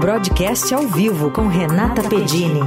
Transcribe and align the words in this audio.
Broadcast 0.00 0.72
ao 0.72 0.88
vivo 0.88 1.30
com 1.30 1.46
Renata 1.46 2.02
Pedini. 2.08 2.60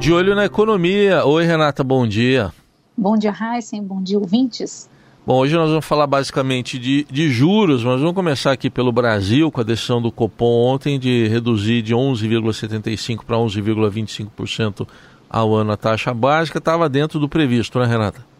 De 0.00 0.12
olho 0.12 0.34
na 0.34 0.44
economia. 0.44 1.24
Oi, 1.24 1.44
Renata, 1.44 1.84
bom 1.84 2.04
dia. 2.04 2.52
Bom 2.98 3.16
dia, 3.16 3.32
Heisen. 3.32 3.84
Bom 3.84 4.02
dia, 4.02 4.18
ouvintes. 4.18 4.90
Bom, 5.24 5.36
hoje 5.36 5.54
nós 5.54 5.68
vamos 5.68 5.84
falar 5.84 6.08
basicamente 6.08 6.76
de, 6.76 7.06
de 7.08 7.30
juros, 7.30 7.84
mas 7.84 8.00
vamos 8.00 8.16
começar 8.16 8.50
aqui 8.50 8.68
pelo 8.68 8.90
Brasil, 8.90 9.48
com 9.52 9.60
a 9.60 9.64
decisão 9.64 10.02
do 10.02 10.10
Copom 10.10 10.74
ontem 10.74 10.98
de 10.98 11.28
reduzir 11.28 11.80
de 11.80 11.94
11,75% 11.94 13.20
para 13.24 13.36
11,25% 13.36 14.88
ao 15.30 15.54
ano 15.54 15.70
a 15.70 15.76
taxa 15.76 16.12
básica. 16.12 16.58
Estava 16.58 16.88
dentro 16.88 17.20
do 17.20 17.28
previsto, 17.28 17.78
né, 17.78 17.86
Renata? 17.86 18.35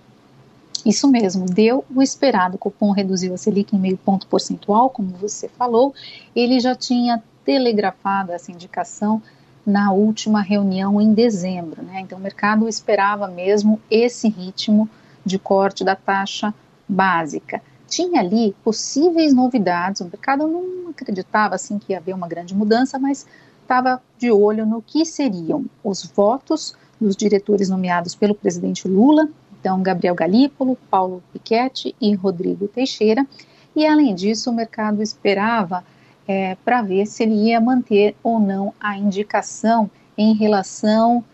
Isso 0.87 1.09
mesmo, 1.09 1.46
deu 1.46 1.84
o 1.93 2.00
esperado. 2.00 2.55
O 2.55 2.59
Copom 2.59 2.93
reduziu 2.93 3.35
a 3.35 3.36
Selic 3.36 3.75
em 3.75 3.79
meio 3.80 3.96
ponto 3.96 4.25
percentual, 4.29 4.89
como 4.89 5.09
você 5.09 5.48
falou. 5.48 5.93
Ele 6.35 6.61
já 6.61 6.77
tinha 6.77 7.21
telegrafado 7.44 8.31
essa 8.31 8.53
indicação 8.53 9.21
na 9.67 9.91
última 9.91 10.41
reunião 10.41 11.00
em 11.00 11.13
dezembro. 11.13 11.82
Né? 11.82 12.03
Então, 12.03 12.17
o 12.17 12.21
mercado 12.21 12.68
esperava 12.68 13.27
mesmo 13.27 13.80
esse 13.91 14.29
ritmo 14.29 14.89
de 15.25 15.41
corte 15.41 15.82
da 15.82 15.96
taxa 15.96 16.54
básica. 16.89 17.61
Tinha 17.89 18.21
ali 18.21 18.55
possíveis 18.63 19.35
novidades, 19.35 20.00
o 20.03 20.05
mercado 20.05 20.46
não 20.46 20.91
acreditava 20.91 21.57
assim 21.57 21.80
que 21.80 21.94
ia 21.94 21.99
haver 21.99 22.14
uma 22.14 22.29
grande 22.29 22.55
mudança, 22.55 22.96
mas 22.96 23.27
estava 23.61 24.00
de 24.16 24.30
olho 24.30 24.64
no 24.64 24.80
que 24.80 25.05
seriam 25.05 25.64
os 25.82 26.05
votos 26.05 26.77
dos 27.00 27.16
diretores 27.16 27.68
nomeados 27.68 28.14
pelo 28.14 28.36
presidente 28.36 28.86
Lula 28.86 29.29
então 29.66 29.82
Gabriel 29.82 30.14
Galípolo, 30.14 30.79
Paulo 30.88 31.20
Piquete 31.32 31.93
e 32.00 32.14
Rodrigo 32.14 32.69
Teixeira. 32.69 33.27
E 33.74 33.84
além 33.84 34.14
disso, 34.14 34.48
o 34.48 34.55
mercado 34.55 35.02
esperava 35.02 35.83
é, 36.24 36.55
para 36.64 36.83
ver 36.83 37.05
se 37.05 37.24
ele 37.24 37.34
ia 37.34 37.61
manter 37.61 38.14
ou 38.22 38.38
não 38.38 38.72
a 38.78 38.96
indicação 38.96 39.91
em 40.16 40.34
relação 40.34 41.24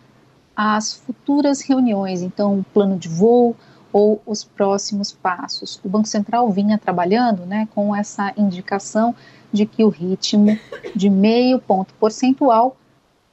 às 0.55 0.95
futuras 0.95 1.61
reuniões, 1.61 2.23
então 2.23 2.57
o 2.57 2.63
plano 2.63 2.97
de 2.97 3.07
voo 3.07 3.55
ou 3.91 4.19
os 4.25 4.43
próximos 4.43 5.11
passos. 5.11 5.79
O 5.83 5.87
Banco 5.87 6.07
Central 6.07 6.49
vinha 6.49 6.79
trabalhando 6.79 7.45
né, 7.45 7.67
com 7.75 7.95
essa 7.95 8.33
indicação 8.35 9.13
de 9.51 9.67
que 9.67 9.83
o 9.83 9.89
ritmo 9.89 10.57
de 10.95 11.07
meio 11.07 11.59
ponto 11.59 11.93
percentual 11.93 12.75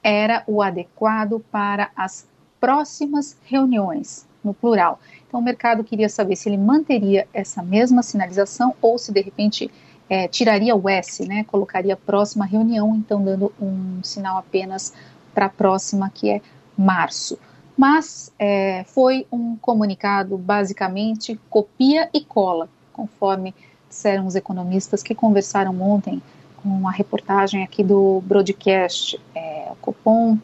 era 0.03 0.43
o 0.45 0.61
adequado 0.61 1.43
para 1.51 1.89
as 1.95 2.27
próximas 2.59 3.35
reuniões 3.43 4.29
no 4.43 4.53
plural. 4.53 4.99
Então 5.27 5.39
o 5.39 5.43
mercado 5.43 5.83
queria 5.83 6.09
saber 6.09 6.35
se 6.35 6.49
ele 6.49 6.57
manteria 6.57 7.27
essa 7.33 7.61
mesma 7.63 8.03
sinalização 8.03 8.73
ou 8.81 8.97
se 8.97 9.11
de 9.11 9.21
repente 9.21 9.71
é, 10.09 10.27
tiraria 10.27 10.75
o 10.75 10.89
S, 10.89 11.25
né, 11.25 11.45
colocaria 11.45 11.95
próxima 11.95 12.45
reunião, 12.45 12.95
então 12.95 13.23
dando 13.23 13.53
um 13.61 14.03
sinal 14.03 14.37
apenas 14.37 14.93
para 15.33 15.45
a 15.45 15.49
próxima, 15.49 16.11
que 16.13 16.29
é 16.29 16.41
março. 16.77 17.39
Mas 17.77 18.31
é, 18.37 18.83
foi 18.87 19.25
um 19.31 19.55
comunicado 19.55 20.37
basicamente 20.37 21.39
copia 21.49 22.09
e 22.13 22.21
cola, 22.21 22.67
conforme 22.91 23.55
disseram 23.87 24.27
os 24.27 24.35
economistas 24.35 25.01
que 25.01 25.15
conversaram 25.15 25.81
ontem 25.81 26.21
com 26.61 26.87
a 26.87 26.91
reportagem 26.91 27.63
aqui 27.63 27.83
do 27.83 28.21
broadcast. 28.25 29.19
É, 29.33 29.71
Copom 29.81 30.37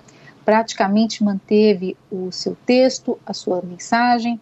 praticamente 0.48 1.26
manteve 1.26 1.98
o 2.10 2.32
seu 2.32 2.56
texto, 2.66 3.20
a 3.26 3.34
sua 3.34 3.62
mensagem, 3.62 4.40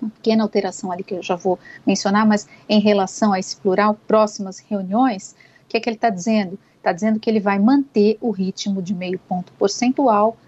uma 0.00 0.10
pequena 0.10 0.42
alteração 0.42 0.90
ali 0.90 1.04
que 1.04 1.12
eu 1.12 1.22
já 1.22 1.36
vou 1.36 1.58
mencionar, 1.86 2.26
mas 2.26 2.48
em 2.66 2.80
relação 2.80 3.34
a 3.34 3.38
esse 3.38 3.54
plural, 3.54 4.00
próximas 4.08 4.60
reuniões, 4.60 5.36
o 5.64 5.68
que 5.68 5.76
é 5.76 5.80
que 5.80 5.90
ele 5.90 5.96
está 5.96 6.08
dizendo? 6.08 6.58
Está 6.78 6.90
dizendo 6.90 7.20
que 7.20 7.28
ele 7.28 7.38
vai 7.38 7.58
manter 7.58 8.16
o 8.18 8.30
ritmo 8.30 8.80
de 8.80 8.94
meio 8.94 9.18
ponto 9.18 9.52
percentual 9.52 10.38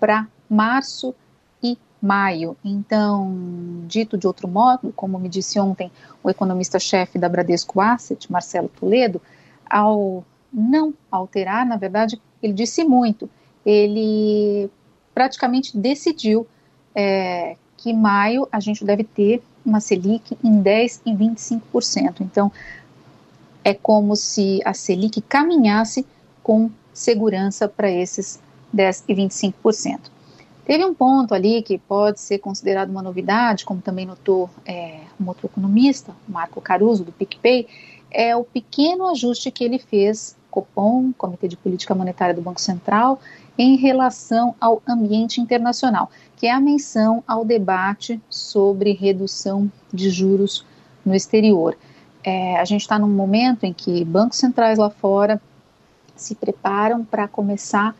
para 0.00 0.26
março 0.48 1.14
e 1.62 1.76
maio. 2.00 2.56
Então, 2.64 3.84
dito 3.86 4.16
de 4.16 4.26
outro 4.26 4.48
modo, 4.48 4.90
como 4.96 5.18
me 5.18 5.28
disse 5.28 5.60
ontem 5.60 5.92
o 6.24 6.30
economista-chefe 6.30 7.18
da 7.18 7.28
Bradesco 7.28 7.82
Asset, 7.82 8.32
Marcelo 8.32 8.70
Toledo, 8.70 9.20
ao 9.68 10.24
não 10.50 10.94
alterar, 11.10 11.66
na 11.66 11.76
verdade, 11.76 12.18
ele 12.42 12.54
disse 12.54 12.82
muito, 12.82 13.28
ele 13.68 14.70
praticamente 15.14 15.76
decidiu 15.76 16.46
é, 16.94 17.54
que 17.76 17.90
em 17.90 17.96
maio 17.96 18.48
a 18.50 18.60
gente 18.60 18.82
deve 18.82 19.04
ter 19.04 19.42
uma 19.64 19.78
Selic 19.78 20.38
em 20.42 20.62
10 20.62 21.02
e 21.04 21.12
25%. 21.12 22.22
Então, 22.22 22.50
é 23.62 23.74
como 23.74 24.16
se 24.16 24.60
a 24.64 24.72
Selic 24.72 25.20
caminhasse 25.20 26.06
com 26.42 26.70
segurança 26.94 27.68
para 27.68 27.90
esses 27.90 28.40
10 28.72 29.04
e 29.06 29.14
25%. 29.14 30.00
Teve 30.64 30.84
um 30.84 30.94
ponto 30.94 31.34
ali 31.34 31.60
que 31.62 31.76
pode 31.76 32.20
ser 32.20 32.38
considerado 32.38 32.88
uma 32.88 33.02
novidade, 33.02 33.66
como 33.66 33.82
também 33.82 34.06
notou 34.06 34.48
é, 34.64 35.00
um 35.20 35.28
outro 35.28 35.46
economista, 35.46 36.14
Marco 36.26 36.60
Caruso, 36.60 37.04
do 37.04 37.12
PicPay, 37.12 37.66
é 38.10 38.34
o 38.34 38.44
pequeno 38.44 39.06
ajuste 39.08 39.50
que 39.50 39.62
ele 39.62 39.78
fez, 39.78 40.36
Copom, 40.50 41.12
Comitê 41.16 41.48
de 41.48 41.56
Política 41.56 41.94
Monetária 41.94 42.34
do 42.34 42.42
Banco 42.42 42.60
Central, 42.60 43.20
em 43.56 43.76
relação 43.76 44.54
ao 44.60 44.82
ambiente 44.86 45.40
internacional, 45.40 46.10
que 46.36 46.46
é 46.46 46.52
a 46.52 46.60
menção 46.60 47.22
ao 47.26 47.44
debate 47.44 48.20
sobre 48.30 48.92
redução 48.92 49.70
de 49.92 50.10
juros 50.10 50.64
no 51.04 51.14
exterior. 51.14 51.76
É, 52.22 52.58
a 52.58 52.64
gente 52.64 52.82
está 52.82 52.98
num 52.98 53.08
momento 53.08 53.64
em 53.64 53.72
que 53.72 54.04
bancos 54.04 54.38
centrais 54.38 54.78
lá 54.78 54.90
fora 54.90 55.40
se 56.14 56.34
preparam 56.34 57.04
para 57.04 57.28
começar 57.28 57.94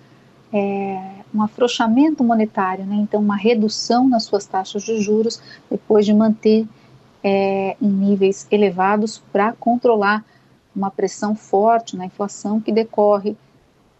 é, 0.52 1.18
um 1.34 1.42
afrouxamento 1.42 2.24
monetário, 2.24 2.84
né? 2.84 2.96
então 2.96 3.20
uma 3.20 3.36
redução 3.36 4.08
nas 4.08 4.24
suas 4.24 4.46
taxas 4.46 4.82
de 4.82 5.00
juros 5.00 5.40
depois 5.70 6.06
de 6.06 6.14
manter 6.14 6.66
é, 7.22 7.76
em 7.80 7.88
níveis 7.88 8.46
elevados 8.50 9.22
para 9.32 9.52
controlar 9.52 10.24
uma 10.78 10.90
pressão 10.90 11.34
forte 11.34 11.96
na 11.96 12.06
inflação 12.06 12.60
que 12.60 12.70
decorre 12.70 13.36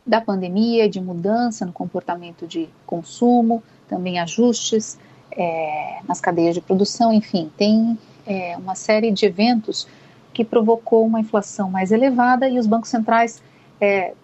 da 0.07 0.21
pandemia, 0.21 0.89
de 0.89 1.01
mudança 1.01 1.67
no 1.67 1.73
comportamento 1.73 2.47
de 2.47 2.69
consumo, 2.87 3.63
também 3.89 4.19
ajustes 4.19 4.97
é, 5.33 5.99
nas 6.07 6.21
cadeias 6.21 6.55
de 6.55 6.61
produção, 6.61 7.13
enfim, 7.13 7.51
tem 7.57 7.99
é, 8.25 8.57
uma 8.57 8.75
série 8.75 9.11
de 9.11 9.27
eventos 9.27 9.87
que 10.33 10.45
provocou 10.45 11.05
uma 11.05 11.21
inflação 11.21 11.69
mais 11.69 11.91
elevada 11.91 12.49
e 12.49 12.59
os 12.59 12.67
bancos 12.67 12.89
centrais 12.91 13.43
é, 13.81 14.15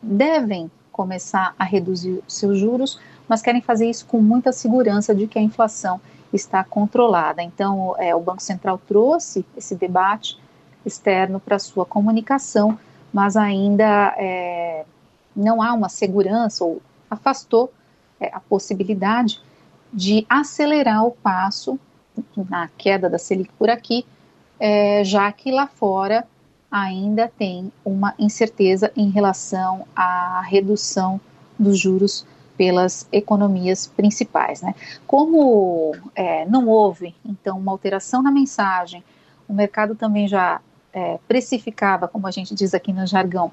devem 0.00 0.70
começar 0.92 1.54
a 1.58 1.64
reduzir 1.64 2.22
seus 2.28 2.58
juros, 2.58 3.00
mas 3.26 3.42
querem 3.42 3.60
fazer 3.60 3.88
isso 3.88 4.06
com 4.06 4.20
muita 4.20 4.52
segurança 4.52 5.14
de 5.14 5.26
que 5.26 5.38
a 5.38 5.42
inflação 5.42 6.00
está 6.32 6.62
controlada. 6.62 7.42
Então, 7.42 7.94
é, 7.98 8.14
o 8.14 8.20
Banco 8.20 8.42
Central 8.42 8.80
trouxe 8.86 9.44
esse 9.56 9.74
debate 9.74 10.38
externo 10.86 11.40
para 11.40 11.58
sua 11.58 11.84
comunicação, 11.84 12.78
mas 13.12 13.36
ainda 13.36 14.14
é, 14.16 14.84
não 15.34 15.60
há 15.60 15.72
uma 15.72 15.88
segurança 15.88 16.64
ou 16.64 16.80
afastou 17.10 17.72
é, 18.20 18.30
a 18.32 18.40
possibilidade 18.40 19.40
de 19.92 20.24
acelerar 20.28 21.04
o 21.04 21.10
passo 21.10 21.78
na 22.48 22.68
queda 22.68 23.10
da 23.10 23.18
Selic 23.18 23.52
por 23.58 23.68
aqui, 23.68 24.06
é, 24.58 25.04
já 25.04 25.30
que 25.32 25.50
lá 25.50 25.66
fora 25.66 26.26
ainda 26.70 27.30
tem 27.38 27.72
uma 27.84 28.14
incerteza 28.18 28.90
em 28.96 29.10
relação 29.10 29.86
à 29.94 30.40
redução 30.40 31.20
dos 31.58 31.78
juros 31.78 32.26
pelas 32.56 33.06
economias 33.12 33.86
principais. 33.86 34.62
Né? 34.62 34.74
Como 35.06 35.94
é, 36.14 36.44
não 36.46 36.68
houve, 36.68 37.14
então, 37.24 37.58
uma 37.58 37.72
alteração 37.72 38.22
na 38.22 38.30
mensagem, 38.30 39.04
o 39.48 39.52
mercado 39.52 39.94
também 39.94 40.26
já 40.26 40.60
é, 40.96 41.18
precificava, 41.28 42.08
como 42.08 42.26
a 42.26 42.30
gente 42.30 42.54
diz 42.54 42.72
aqui 42.72 42.90
no 42.90 43.06
jargão, 43.06 43.52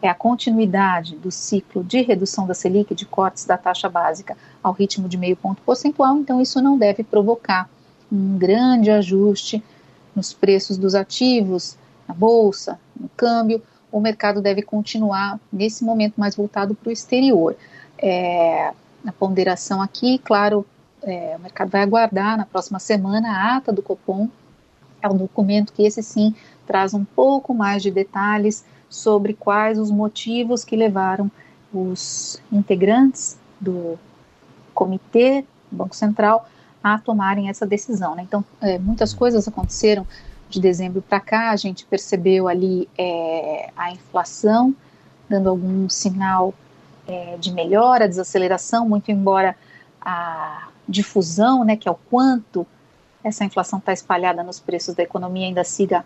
é 0.00 0.08
a 0.08 0.14
continuidade 0.14 1.16
do 1.16 1.30
ciclo 1.30 1.82
de 1.82 2.00
redução 2.02 2.46
da 2.46 2.54
Selic, 2.54 2.94
de 2.94 3.04
cortes 3.04 3.44
da 3.44 3.58
taxa 3.58 3.88
básica 3.88 4.36
ao 4.62 4.72
ritmo 4.72 5.08
de 5.08 5.16
meio 5.16 5.36
ponto 5.36 5.60
percentual, 5.62 6.16
então 6.18 6.40
isso 6.40 6.62
não 6.62 6.78
deve 6.78 7.02
provocar 7.02 7.68
um 8.12 8.38
grande 8.38 8.92
ajuste 8.92 9.62
nos 10.14 10.32
preços 10.32 10.78
dos 10.78 10.94
ativos, 10.94 11.76
na 12.06 12.14
bolsa, 12.14 12.78
no 12.98 13.08
câmbio. 13.16 13.60
O 13.90 14.00
mercado 14.00 14.40
deve 14.40 14.62
continuar, 14.62 15.40
nesse 15.52 15.82
momento, 15.82 16.14
mais 16.16 16.36
voltado 16.36 16.76
para 16.76 16.90
o 16.90 16.92
exterior. 16.92 17.56
É, 17.98 18.72
a 19.04 19.12
ponderação 19.12 19.82
aqui, 19.82 20.18
claro, 20.18 20.64
é, 21.02 21.34
o 21.36 21.42
mercado 21.42 21.70
vai 21.70 21.82
aguardar 21.82 22.36
na 22.36 22.46
próxima 22.46 22.78
semana 22.78 23.28
a 23.30 23.56
ata 23.56 23.72
do 23.72 23.82
Copom. 23.82 24.28
É 25.02 25.08
um 25.08 25.16
documento 25.16 25.72
que, 25.72 25.82
esse 25.82 26.02
sim, 26.02 26.34
traz 26.66 26.94
um 26.94 27.04
pouco 27.04 27.54
mais 27.54 27.82
de 27.82 27.90
detalhes 27.90 28.64
sobre 28.88 29.34
quais 29.34 29.78
os 29.78 29.90
motivos 29.90 30.64
que 30.64 30.76
levaram 30.76 31.30
os 31.72 32.40
integrantes 32.52 33.38
do 33.60 33.98
comitê 34.72 35.44
do 35.70 35.78
Banco 35.78 35.96
Central 35.96 36.48
a 36.82 36.98
tomarem 36.98 37.48
essa 37.48 37.66
decisão. 37.66 38.14
Né? 38.14 38.22
Então, 38.22 38.44
é, 38.60 38.78
muitas 38.78 39.14
coisas 39.14 39.48
aconteceram 39.48 40.06
de 40.48 40.60
dezembro 40.60 41.02
para 41.02 41.18
cá, 41.18 41.50
a 41.50 41.56
gente 41.56 41.84
percebeu 41.86 42.46
ali 42.46 42.88
é, 42.96 43.70
a 43.76 43.90
inflação 43.90 44.74
dando 45.28 45.48
algum 45.48 45.88
sinal 45.88 46.54
é, 47.06 47.36
de 47.38 47.52
melhora, 47.52 48.08
desaceleração, 48.08 48.88
muito 48.88 49.10
embora 49.10 49.56
a 50.00 50.68
difusão, 50.88 51.64
né, 51.64 51.76
que 51.76 51.88
é 51.88 51.90
o 51.90 51.94
quanto 52.10 52.66
essa 53.22 53.44
inflação 53.44 53.78
está 53.78 53.92
espalhada 53.92 54.42
nos 54.42 54.60
preços 54.60 54.94
da 54.94 55.02
economia 55.02 55.46
ainda 55.46 55.64
siga 55.64 56.04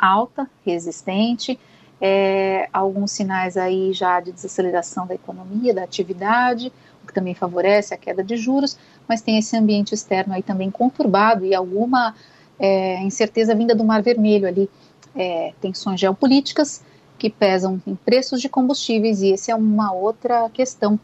alta, 0.00 0.48
resistente, 0.64 1.58
é, 2.00 2.68
alguns 2.72 3.10
sinais 3.12 3.56
aí 3.56 3.92
já 3.92 4.20
de 4.20 4.32
desaceleração 4.32 5.06
da 5.06 5.14
economia, 5.14 5.74
da 5.74 5.82
atividade, 5.84 6.72
o 7.02 7.06
que 7.06 7.12
também 7.12 7.34
favorece 7.34 7.92
a 7.92 7.96
queda 7.96 8.24
de 8.24 8.36
juros, 8.36 8.78
mas 9.06 9.20
tem 9.20 9.38
esse 9.38 9.56
ambiente 9.56 9.94
externo 9.94 10.32
aí 10.32 10.42
também 10.42 10.70
conturbado 10.70 11.44
e 11.44 11.54
alguma 11.54 12.14
é, 12.58 13.02
incerteza 13.02 13.54
vinda 13.54 13.74
do 13.74 13.84
Mar 13.84 14.02
Vermelho 14.02 14.48
ali, 14.48 14.70
é, 15.14 15.52
tensões 15.60 16.00
geopolíticas 16.00 16.82
que 17.18 17.28
pesam 17.28 17.80
em 17.86 17.94
preços 17.94 18.40
de 18.40 18.48
combustíveis 18.48 19.20
e 19.20 19.32
essa 19.32 19.52
é 19.52 19.54
uma 19.54 19.92
outra 19.92 20.48
questão 20.50 20.98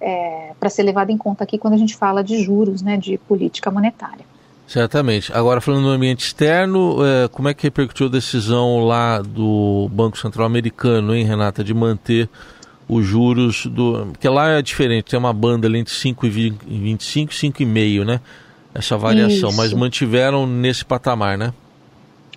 é, 0.00 0.52
para 0.58 0.68
ser 0.68 0.82
levada 0.82 1.12
em 1.12 1.16
conta 1.16 1.44
aqui 1.44 1.56
quando 1.56 1.74
a 1.74 1.78
gente 1.78 1.96
fala 1.96 2.22
de 2.22 2.42
juros, 2.42 2.82
né, 2.82 2.96
de 2.96 3.16
política 3.16 3.70
monetária. 3.70 4.24
Certamente. 4.66 5.32
Agora, 5.32 5.60
falando 5.60 5.82
no 5.82 5.90
ambiente 5.90 6.24
externo, 6.24 6.98
é, 7.04 7.28
como 7.28 7.48
é 7.48 7.54
que 7.54 7.62
repercutiu 7.62 8.06
a 8.06 8.10
decisão 8.10 8.84
lá 8.84 9.22
do 9.22 9.88
Banco 9.92 10.18
Central 10.18 10.44
Americano, 10.44 11.14
hein, 11.14 11.24
Renata, 11.24 11.62
de 11.62 11.72
manter 11.72 12.28
os 12.88 13.04
juros 13.04 13.66
do. 13.66 14.06
Porque 14.12 14.28
lá 14.28 14.50
é 14.50 14.62
diferente, 14.62 15.10
tem 15.10 15.18
uma 15.18 15.32
banda 15.32 15.68
ali 15.68 15.78
entre 15.78 15.94
5 15.94 16.26
e 16.26 16.30
25 16.30 17.32
e 17.32 17.36
5,5, 17.36 18.04
né? 18.04 18.20
Essa 18.74 18.96
variação, 18.96 19.50
Isso. 19.50 19.56
mas 19.56 19.72
mantiveram 19.72 20.46
nesse 20.46 20.84
patamar, 20.84 21.38
né? 21.38 21.54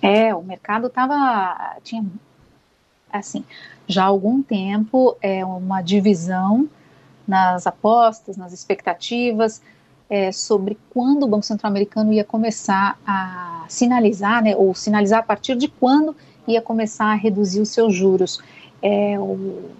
É, 0.00 0.34
o 0.34 0.42
mercado 0.42 0.86
estava. 0.86 1.76
tinha 1.82 2.04
assim, 3.12 3.44
já 3.88 4.04
há 4.04 4.06
algum 4.06 4.40
tempo 4.40 5.16
é 5.20 5.44
uma 5.44 5.82
divisão 5.82 6.68
nas 7.26 7.66
apostas, 7.66 8.36
nas 8.36 8.52
expectativas 8.52 9.60
é, 10.10 10.32
sobre 10.32 10.76
quando 10.90 11.22
o 11.22 11.28
Banco 11.28 11.46
Central 11.46 11.70
Americano 11.70 12.12
ia 12.12 12.24
começar 12.24 12.98
a 13.06 13.64
sinalizar, 13.68 14.42
né, 14.42 14.56
ou 14.56 14.74
sinalizar 14.74 15.20
a 15.20 15.22
partir 15.22 15.54
de 15.54 15.68
quando 15.68 16.16
ia 16.48 16.60
começar 16.60 17.06
a 17.06 17.14
reduzir 17.14 17.60
os 17.60 17.68
seus 17.68 17.94
juros. 17.94 18.42
É, 18.82 19.16
o, 19.18 19.70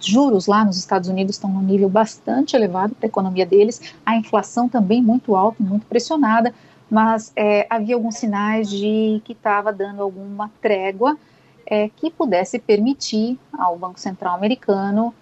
juros 0.00 0.46
lá 0.46 0.64
nos 0.64 0.76
Estados 0.76 1.08
Unidos 1.08 1.36
estão 1.36 1.50
num 1.50 1.62
nível 1.62 1.88
bastante 1.88 2.54
elevado 2.54 2.94
para 2.94 3.06
a 3.06 3.08
economia 3.08 3.46
deles, 3.46 3.80
a 4.04 4.16
inflação 4.16 4.68
também 4.68 5.02
muito 5.02 5.34
alta, 5.34 5.62
muito 5.62 5.86
pressionada, 5.86 6.52
mas 6.90 7.32
é, 7.34 7.66
havia 7.70 7.94
alguns 7.94 8.16
sinais 8.16 8.68
de 8.68 9.20
que 9.24 9.32
estava 9.32 9.72
dando 9.72 10.02
alguma 10.02 10.50
trégua 10.60 11.16
é, 11.64 11.88
que 11.88 12.10
pudesse 12.10 12.58
permitir 12.58 13.38
ao 13.52 13.76
Banco 13.76 13.98
Central 13.98 14.34
americano 14.34 15.14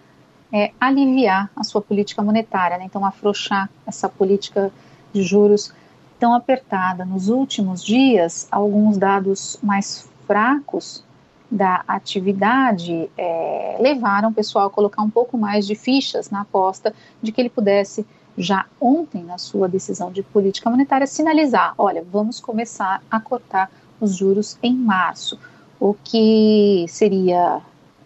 é, 0.54 0.70
aliviar 0.80 1.50
a 1.56 1.64
sua 1.64 1.82
política 1.82 2.22
monetária, 2.22 2.78
né? 2.78 2.84
então 2.84 3.04
afrouxar 3.04 3.68
essa 3.84 4.08
política 4.08 4.70
de 5.12 5.20
juros 5.20 5.72
tão 6.16 6.32
apertada. 6.32 7.04
Nos 7.04 7.28
últimos 7.28 7.82
dias, 7.82 8.46
alguns 8.52 8.96
dados 8.96 9.58
mais 9.60 10.08
fracos 10.28 11.02
da 11.50 11.82
atividade 11.88 13.10
é, 13.18 13.78
levaram 13.80 14.28
o 14.28 14.32
pessoal 14.32 14.68
a 14.68 14.70
colocar 14.70 15.02
um 15.02 15.10
pouco 15.10 15.36
mais 15.36 15.66
de 15.66 15.74
fichas 15.74 16.30
na 16.30 16.42
aposta 16.42 16.94
de 17.20 17.32
que 17.32 17.40
ele 17.40 17.50
pudesse 17.50 18.06
já 18.38 18.66
ontem, 18.80 19.24
na 19.24 19.38
sua 19.38 19.68
decisão 19.68 20.12
de 20.12 20.22
política 20.22 20.70
monetária, 20.70 21.06
sinalizar: 21.06 21.74
olha, 21.76 22.04
vamos 22.12 22.38
começar 22.38 23.02
a 23.10 23.18
cortar 23.18 23.70
os 24.00 24.14
juros 24.14 24.56
em 24.62 24.74
março, 24.74 25.36
o 25.80 25.94
que 25.94 26.86
seria 26.88 27.60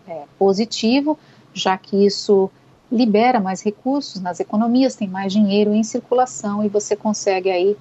é, 0.07 0.25
positivo 0.39 1.19
já 1.59 1.77
que 1.77 2.07
isso 2.07 2.51
libera 2.91 3.41
mais 3.41 3.61
recursos 3.61 4.21
nas 4.21 4.41
economias, 4.41 4.97
tem 4.97 5.09
mais 5.09 5.33
dinheiro 5.33 5.75
em 5.75 5.83
circulação 5.83 6.65
e 6.65 6.69
você 6.69 6.97
consegue 6.97 7.51
aí 7.51 7.77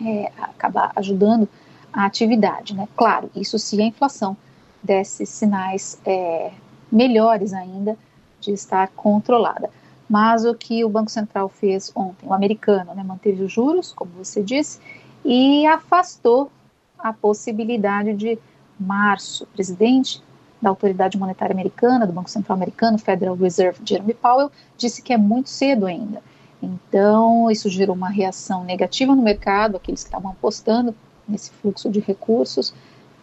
é, 0.00 0.30
acabar 0.38 0.92
ajudando 0.96 1.48
a 1.92 2.06
atividade, 2.06 2.74
né? 2.74 2.88
Claro, 2.96 3.30
isso 3.34 3.58
se 3.58 3.80
a 3.80 3.84
inflação 3.84 4.36
desse 4.82 5.26
sinais 5.26 6.00
é, 6.04 6.52
melhores 6.90 7.52
ainda 7.52 7.96
de 8.40 8.52
estar 8.52 8.88
controlada. 8.88 9.70
Mas 10.08 10.44
o 10.44 10.54
que 10.54 10.84
o 10.84 10.88
Banco 10.88 11.10
Central 11.10 11.48
fez 11.48 11.90
ontem, 11.94 12.26
o 12.26 12.34
americano, 12.34 12.94
né, 12.94 13.02
manteve 13.02 13.42
os 13.44 13.52
juros, 13.52 13.92
como 13.92 14.10
você 14.12 14.42
disse, 14.42 14.78
e 15.24 15.66
afastou 15.66 16.50
a 16.98 17.12
possibilidade 17.12 18.12
de 18.14 18.38
março. 18.78 19.46
Presidente 19.46 20.22
da 20.62 20.70
Autoridade 20.70 21.18
Monetária 21.18 21.52
Americana, 21.52 22.06
do 22.06 22.12
Banco 22.12 22.30
Central 22.30 22.56
Americano, 22.56 22.96
Federal 22.96 23.34
Reserve, 23.34 23.80
Jeremy 23.84 24.14
Powell, 24.14 24.50
disse 24.78 25.02
que 25.02 25.12
é 25.12 25.18
muito 25.18 25.50
cedo 25.50 25.86
ainda. 25.86 26.22
Então, 26.62 27.50
isso 27.50 27.68
gerou 27.68 27.96
uma 27.96 28.08
reação 28.08 28.62
negativa 28.62 29.14
no 29.16 29.22
mercado, 29.22 29.76
aqueles 29.76 30.04
que 30.04 30.08
estavam 30.08 30.30
apostando 30.30 30.94
nesse 31.26 31.50
fluxo 31.50 31.90
de 31.90 31.98
recursos 31.98 32.72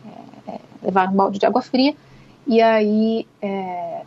é, 0.06 0.52
é, 0.52 0.60
levaram 0.84 1.14
um 1.14 1.16
balde 1.16 1.40
de 1.40 1.46
água 1.46 1.62
fria, 1.62 1.96
e 2.46 2.62
aí 2.62 3.26
é, 3.42 4.04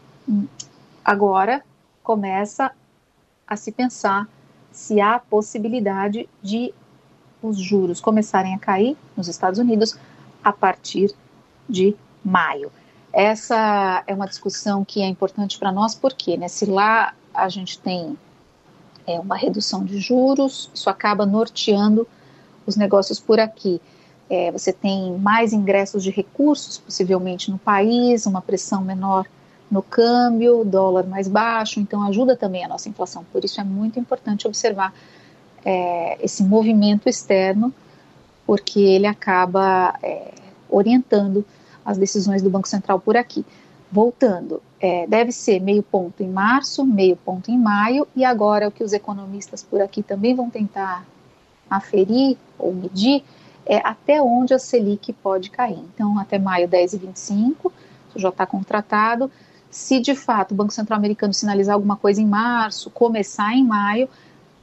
agora 1.02 1.62
começa 2.02 2.70
a 3.46 3.56
se 3.56 3.72
pensar 3.72 4.28
se 4.70 5.00
há 5.00 5.18
possibilidade 5.18 6.28
de 6.42 6.74
os 7.42 7.58
juros 7.58 8.00
começarem 8.00 8.54
a 8.54 8.58
cair 8.58 8.96
nos 9.16 9.28
Estados 9.28 9.58
Unidos 9.58 9.96
a 10.44 10.52
partir 10.52 11.14
de 11.68 11.96
maio. 12.24 12.70
Essa 13.12 14.02
é 14.06 14.14
uma 14.14 14.26
discussão 14.26 14.84
que 14.84 15.02
é 15.02 15.06
importante 15.06 15.58
para 15.58 15.70
nós, 15.70 15.94
porque 15.94 16.36
né, 16.36 16.48
se 16.48 16.64
lá 16.64 17.14
a 17.34 17.48
gente 17.48 17.78
tem 17.78 18.16
é, 19.06 19.18
uma 19.20 19.36
redução 19.36 19.84
de 19.84 19.98
juros, 19.98 20.70
isso 20.74 20.88
acaba 20.88 21.26
norteando 21.26 22.06
os 22.66 22.76
negócios 22.76 23.20
por 23.20 23.38
aqui. 23.38 23.80
É, 24.30 24.50
você 24.50 24.72
tem 24.72 25.12
mais 25.18 25.52
ingressos 25.52 26.02
de 26.02 26.10
recursos, 26.10 26.78
possivelmente, 26.78 27.50
no 27.50 27.58
país, 27.58 28.24
uma 28.24 28.40
pressão 28.40 28.82
menor 28.82 29.26
no 29.70 29.82
câmbio, 29.82 30.64
dólar 30.64 31.06
mais 31.06 31.28
baixo, 31.28 31.80
então 31.80 32.02
ajuda 32.02 32.36
também 32.36 32.64
a 32.64 32.68
nossa 32.68 32.88
inflação. 32.88 33.24
Por 33.32 33.44
isso 33.44 33.60
é 33.60 33.64
muito 33.64 33.98
importante 33.98 34.46
observar 34.46 34.94
é, 35.64 36.18
esse 36.24 36.42
movimento 36.42 37.08
externo, 37.08 37.72
porque 38.46 38.80
ele 38.80 39.06
acaba 39.06 39.98
é, 40.02 40.32
orientando 40.68 41.44
as 41.84 41.98
decisões 41.98 42.42
do 42.42 42.50
Banco 42.50 42.68
Central 42.68 43.00
por 43.00 43.16
aqui. 43.16 43.44
Voltando, 43.90 44.62
é, 44.80 45.06
deve 45.06 45.32
ser 45.32 45.60
meio 45.60 45.82
ponto 45.82 46.22
em 46.22 46.28
março, 46.28 46.84
meio 46.84 47.16
ponto 47.16 47.50
em 47.50 47.58
maio, 47.58 48.06
e 48.16 48.24
agora 48.24 48.68
o 48.68 48.72
que 48.72 48.82
os 48.82 48.92
economistas 48.92 49.62
por 49.62 49.80
aqui 49.80 50.02
também 50.02 50.34
vão 50.34 50.48
tentar 50.48 51.04
aferir 51.68 52.36
ou 52.58 52.72
medir 52.72 53.22
é 53.64 53.76
até 53.84 54.20
onde 54.20 54.52
a 54.52 54.58
Selic 54.58 55.12
pode 55.12 55.50
cair. 55.50 55.78
Então, 55.94 56.18
até 56.18 56.38
maio 56.38 56.68
10,25, 56.68 57.72
isso 58.08 58.18
já 58.18 58.28
está 58.28 58.44
contratado. 58.44 59.30
Se 59.70 60.00
de 60.00 60.14
fato 60.14 60.52
o 60.52 60.54
Banco 60.54 60.72
Central 60.72 60.98
Americano 60.98 61.32
sinalizar 61.32 61.74
alguma 61.74 61.96
coisa 61.96 62.20
em 62.20 62.26
março, 62.26 62.90
começar 62.90 63.54
em 63.54 63.64
maio, 63.64 64.08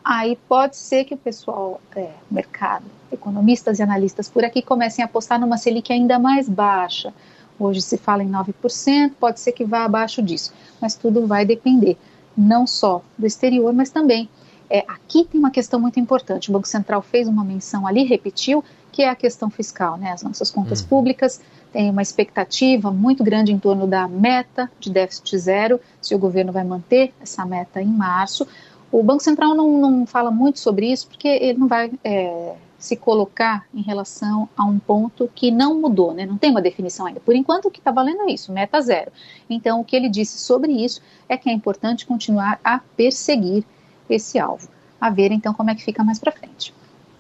aí 0.03 0.38
pode 0.48 0.77
ser 0.77 1.05
que 1.05 1.13
o 1.13 1.17
pessoal, 1.17 1.82
é, 1.96 2.12
mercado, 2.29 2.86
economistas 3.19 3.79
e 3.79 3.83
analistas 3.83 4.29
por 4.29 4.43
aqui 4.43 4.61
comecem 4.61 5.03
a 5.03 5.05
apostar 5.05 5.39
numa 5.39 5.57
Selic 5.57 5.91
ainda 5.91 6.17
mais 6.17 6.47
baixa. 6.47 7.13
Hoje 7.59 7.81
se 7.81 7.97
fala 7.97 8.23
em 8.23 8.29
9%, 8.29 9.11
pode 9.19 9.39
ser 9.39 9.51
que 9.51 9.65
vá 9.65 9.83
abaixo 9.83 10.21
disso, 10.21 10.53
mas 10.81 10.95
tudo 10.95 11.27
vai 11.27 11.45
depender 11.45 11.97
não 12.39 12.65
só 12.65 13.01
do 13.17 13.27
exterior, 13.27 13.73
mas 13.73 13.89
também. 13.89 14.29
É, 14.69 14.85
aqui 14.88 15.25
tem 15.25 15.39
uma 15.39 15.51
questão 15.51 15.79
muito 15.79 15.99
importante. 15.99 16.49
O 16.49 16.53
Banco 16.53 16.67
Central 16.67 17.01
fez 17.01 17.27
uma 17.27 17.43
menção 17.43 17.85
ali, 17.85 18.03
repetiu, 18.03 18.63
que 18.91 19.01
é 19.01 19.09
a 19.09 19.15
questão 19.15 19.49
fiscal, 19.49 19.97
né? 19.97 20.11
As 20.11 20.21
nossas 20.21 20.49
contas 20.51 20.81
uhum. 20.81 20.88
públicas 20.88 21.41
têm 21.73 21.89
uma 21.89 22.01
expectativa 22.01 22.91
muito 22.91 23.23
grande 23.23 23.51
em 23.51 23.59
torno 23.59 23.88
da 23.88 24.07
meta 24.07 24.71
de 24.79 24.91
déficit 24.91 25.38
zero, 25.38 25.79
se 26.01 26.15
o 26.15 26.19
governo 26.19 26.51
vai 26.51 26.63
manter 26.63 27.13
essa 27.19 27.45
meta 27.45 27.81
em 27.81 27.88
março. 27.88 28.47
O 28.91 29.03
Banco 29.03 29.23
Central 29.23 29.55
não, 29.55 29.77
não 29.77 30.05
fala 30.05 30.31
muito 30.31 30.59
sobre 30.59 30.91
isso, 30.91 31.07
porque 31.07 31.27
ele 31.27 31.59
não 31.59 31.67
vai 31.67 31.91
é, 32.03 32.53
se 32.79 32.95
colocar 32.95 33.65
em 33.74 33.81
relação 33.81 34.48
a 34.55 34.63
um 34.63 34.79
ponto 34.79 35.29
que 35.36 35.51
não 35.51 35.79
mudou, 35.79 36.13
né? 36.13 36.25
não 36.25 36.38
tem 36.38 36.50
uma 36.50 36.62
definição 36.62 37.05
ainda. 37.05 37.19
Por 37.19 37.36
enquanto, 37.36 37.65
o 37.65 37.71
que 37.71 37.79
está 37.79 37.91
valendo 37.91 38.21
é 38.21 38.31
isso, 38.31 38.53
meta 38.53 38.79
zero. 38.81 39.12
Então, 39.50 39.81
o 39.81 39.83
que 39.83 39.95
ele 39.95 40.09
disse 40.09 40.39
sobre 40.39 40.71
isso 40.71 41.01
é 41.27 41.38
que 41.38 41.50
é 41.50 41.53
importante 41.53 42.07
continuar 42.07 42.57
a 42.63 42.79
perseguir 42.95 43.65
esse 44.09 44.39
alvo. 44.39 44.69
A 45.00 45.09
ver, 45.09 45.31
então, 45.31 45.53
como 45.53 45.69
é 45.69 45.75
que 45.75 45.83
fica 45.83 46.03
mais 46.03 46.19
para 46.19 46.31
frente. 46.31 46.74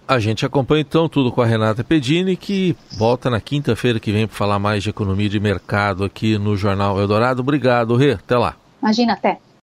A 0.07 0.17
gente 0.17 0.43
acompanha 0.43 0.81
então 0.81 1.07
tudo 1.07 1.31
com 1.31 1.41
a 1.41 1.45
Renata 1.45 1.83
Pedini, 1.83 2.35
que 2.35 2.75
volta 2.97 3.29
na 3.29 3.39
quinta-feira 3.39 3.99
que 3.99 4.11
vem 4.11 4.25
para 4.25 4.35
falar 4.35 4.57
mais 4.57 4.81
de 4.81 4.89
economia 4.89 5.29
de 5.29 5.39
mercado 5.39 6.03
aqui 6.03 6.37
no 6.37 6.57
Jornal 6.57 6.99
Eldorado. 6.99 7.41
Obrigado, 7.41 7.95
Rê. 7.95 8.13
Até 8.13 8.35
lá. 8.35 8.55
Imagina, 8.81 9.13
até. 9.13 9.39